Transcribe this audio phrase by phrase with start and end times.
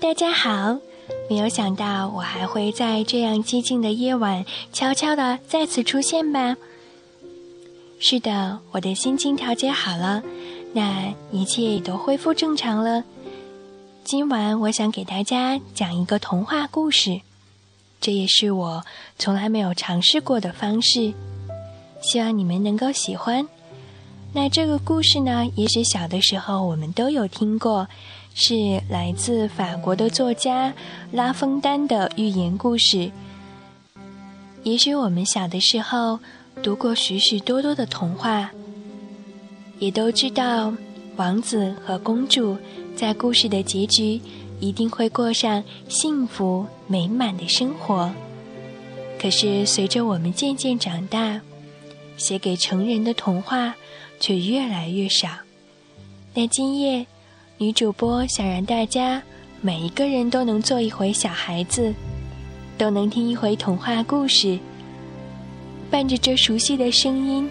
[0.00, 0.78] 大家好！
[1.28, 6.56] 没有想到我还会在这样寂静的夜晚悄悄的再次出现吧？
[8.00, 10.22] 是的，我的心情调节好了，
[10.72, 13.04] 那一切也都恢复正常了。
[14.02, 17.20] 今晚我想给大家讲一个童话故事，
[18.00, 18.82] 这也是我
[19.18, 21.12] 从来没有尝试过的方式，
[22.00, 23.46] 希望你们能够喜欢。
[24.32, 27.86] 那这个故事呢，也许小的时候我们都有听过，
[28.34, 30.72] 是来自法国的作家
[31.10, 33.10] 拉封丹的寓言故事。
[34.62, 36.18] 也许我们小的时候
[36.62, 38.50] 读过许许多多的童话，
[39.78, 40.72] 也都知道
[41.16, 42.56] 王子和公主
[42.96, 44.20] 在故事的结局
[44.60, 48.12] 一定会过上幸福美满的生活。
[49.20, 51.40] 可是随着我们渐渐长大，
[52.16, 53.74] 写给成人的童话。
[54.20, 55.28] 却越来越少。
[56.32, 57.04] 那今夜，
[57.62, 59.22] 女主播想让大家
[59.60, 61.94] 每一个人都能做一回小孩子，
[62.76, 64.58] 都能听一回童话故事，
[65.88, 67.48] 伴着这熟悉的声音，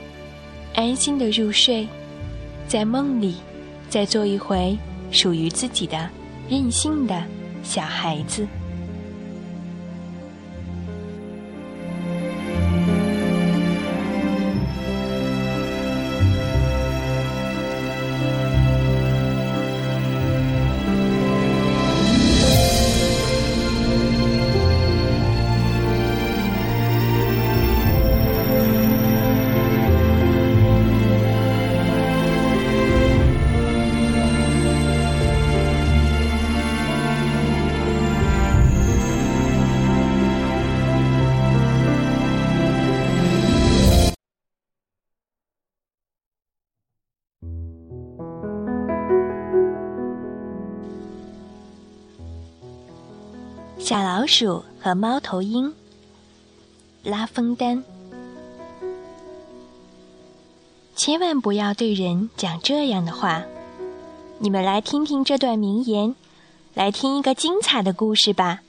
[0.76, 1.88] 安心的入睡，
[2.68, 3.36] 在梦里
[3.88, 4.78] 再做一回
[5.12, 6.10] 属于自己的
[6.50, 7.24] 任性的
[7.64, 8.46] 小孩子。
[53.84, 55.74] 小老鼠和猫头鹰。
[57.04, 57.84] 拉风丹，
[60.96, 63.44] 千万不要对人讲这样的话。
[64.38, 66.16] 你们来听听这段名言，
[66.76, 68.62] 来听一个精彩的故事吧。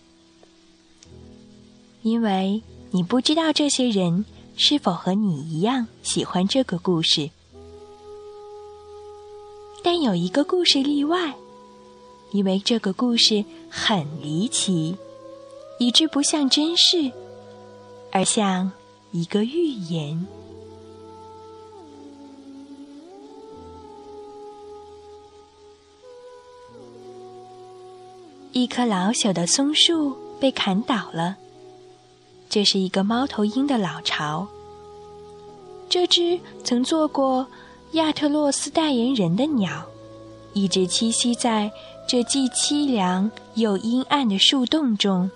[2.01, 4.25] 因为你不知道这些人
[4.57, 7.29] 是否和你一样喜欢这个故事。
[9.85, 11.35] 但有一个故事例外，
[12.33, 14.97] 因为这个故事很离奇。
[15.79, 17.11] 以致不像真事，
[18.13, 18.71] 而像
[19.11, 20.25] 一个寓言。
[28.53, 31.37] 一棵老朽的松树被砍倒了，
[32.49, 34.47] 这是一个猫头鹰的老巢。
[35.89, 37.45] 这只曾做过
[37.93, 39.85] 亚特洛斯代言人的鸟，
[40.53, 41.69] 一直栖息在
[42.07, 45.31] 这既凄凉又阴暗的树洞中。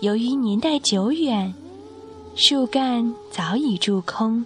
[0.00, 1.54] 由于年代久远，
[2.34, 4.44] 树干早已蛀空，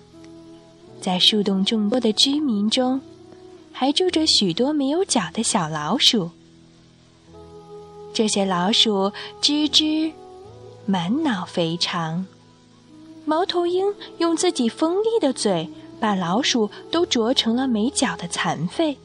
[1.00, 3.00] 在树洞众多的居民中，
[3.72, 6.30] 还住着许多没有脚的小老鼠。
[8.12, 10.12] 这些老鼠吱吱，
[10.86, 12.26] 满脑肥肠。
[13.24, 18.96] 猫头鹰用自己锋利的嘴，把老鼠都啄成了没脚的残废，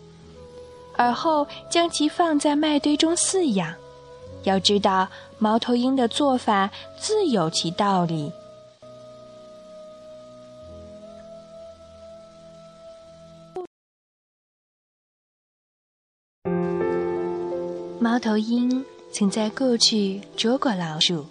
[0.97, 3.73] 而后将其放在麦堆中饲养。
[4.43, 5.07] 要知道。
[5.37, 8.31] 猫头鹰的做法自有其道理。
[17.99, 21.25] 猫头鹰曾在过去捉过老鼠，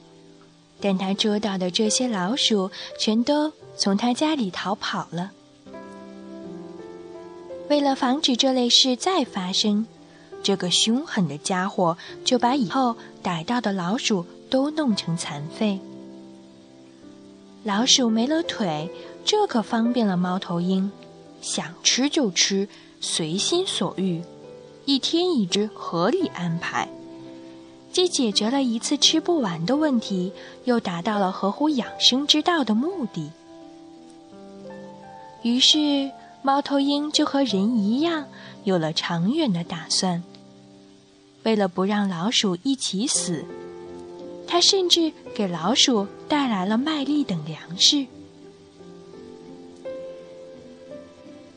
[0.82, 5.30] 但他捉到的这些老鼠全都从他家里逃跑了。
[7.68, 9.86] 为了防止这类事再发生。
[10.42, 15.78] 这个凶狠的家伙就把以后逮到的老鼠都弄成残废。
[17.62, 18.90] 老鼠没了腿，
[19.24, 20.92] 这可方便了猫头鹰，
[21.40, 22.68] 想吃就吃，
[23.00, 24.22] 随心所欲，
[24.84, 26.86] 一天一只合理安排，
[27.90, 30.30] 既解决了一次吃不完的问题，
[30.64, 33.30] 又达到了合乎养生之道的目的。
[35.42, 36.10] 于是，
[36.46, 38.26] 猫头鹰就和人一样，
[38.64, 40.22] 有了长远的打算。
[41.42, 43.46] 为了不让老鼠一起死，
[44.46, 48.06] 他甚至给老鼠带来了麦粒等粮食。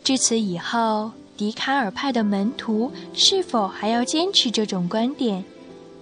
[0.05, 5.43] 至此以后，笛卡尔派的门徒是否还要坚持这种观点，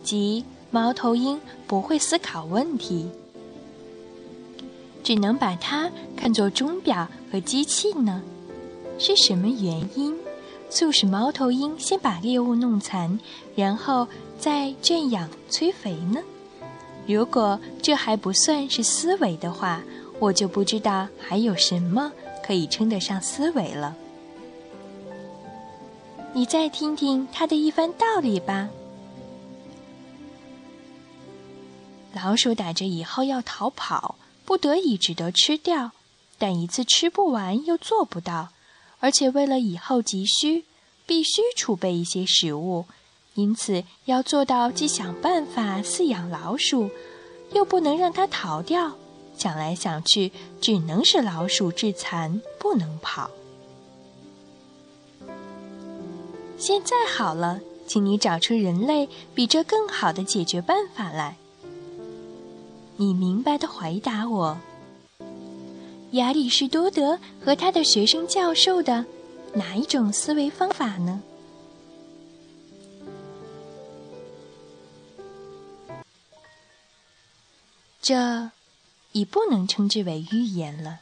[0.03, 3.09] 即猫头鹰不会思考问题，
[5.03, 8.21] 只能把它看作钟表和机器呢？
[8.97, 10.15] 是什么原因？
[10.69, 13.19] 促使猫头鹰先把猎物弄残，
[13.55, 14.07] 然后
[14.39, 16.19] 再圈养催肥呢？
[17.07, 19.83] 如果这还不算是思维的话，
[20.19, 22.11] 我就不知道还有什么
[22.43, 23.95] 可以称得上思维了。
[26.33, 28.69] 你再听听他的一番道理吧。
[32.13, 34.15] 老鼠打着以后要逃跑，
[34.45, 35.91] 不得已只得吃掉，
[36.37, 38.49] 但一次吃不完又做不到，
[38.99, 40.65] 而且为了以后急需，
[41.05, 42.85] 必须储备一些食物，
[43.35, 46.89] 因此要做到既想办法饲养老鼠，
[47.53, 48.95] 又不能让它逃掉。
[49.37, 50.31] 想来想去，
[50.61, 53.29] 只能使老鼠致残，不能跑。
[56.57, 61.35] 现在好了，请你找出人类比这更好的解决办法来。
[62.95, 64.57] 你明白的回答我。
[66.11, 69.05] 亚里士多德和他的学生教授的
[69.53, 71.21] 哪一种思维方法呢？
[78.01, 78.51] 这。
[79.15, 80.99] 已不能称之为寓言了。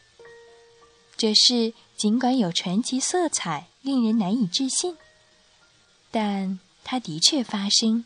[1.17, 4.95] 这事尽管有传奇色彩，令人难以置信，
[6.11, 8.05] 但它的确发生。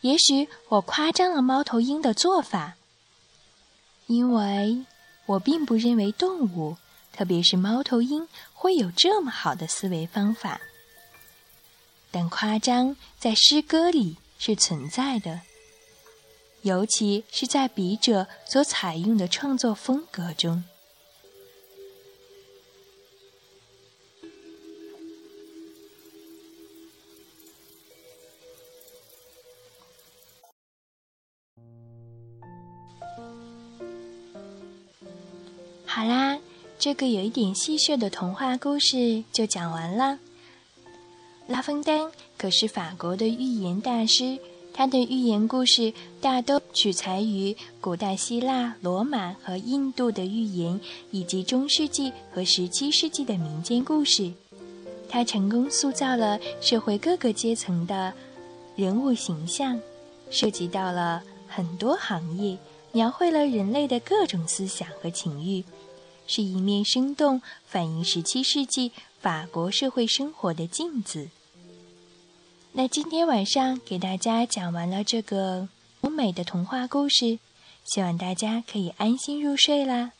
[0.00, 2.74] 也许我夸张了猫头鹰的做法，
[4.08, 4.84] 因为
[5.26, 6.76] 我并不认为动物，
[7.12, 10.60] 特别是猫头鹰，会有这么好的思维方法。
[12.10, 15.40] 但夸张在诗歌里是存在的。
[16.62, 20.62] 尤其是在笔者所采用的创作风格中。
[35.94, 36.38] 好啦，
[36.78, 40.18] 这个有一点戏谑的童话故事就讲完了。
[41.46, 44.38] 拉封丹可是法国的寓言大师。
[44.72, 50.80] 他的寓言故事大都取材于古代希腊、罗马和印度的寓言，
[51.10, 54.32] 以及中世纪和十七世纪的民间故事。
[55.10, 58.14] 他成功塑造了社会各个阶层的
[58.76, 59.78] 人物形象，
[60.30, 62.56] 涉及到了很多行业，
[62.92, 65.64] 描绘了人类的各种思想和情欲，
[66.26, 71.28] 是一面生动反映十七世纪法国社会生活的镜子。
[72.72, 75.68] 那今天晚上给大家讲完了这个
[76.02, 77.38] 优美的童话故事，
[77.84, 80.12] 希望大家可以安心入睡啦。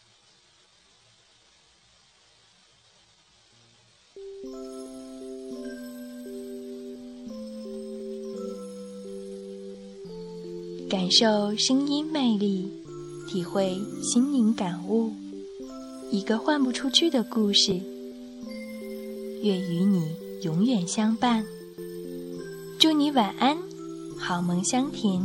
[10.93, 12.69] 感受声音魅力，
[13.27, 15.11] 体会心灵感悟，
[16.11, 17.81] 一个换不出去的故事，
[19.43, 21.43] 愿与你永远相伴。
[22.79, 23.57] 祝你晚安，
[24.19, 25.19] 好梦香甜。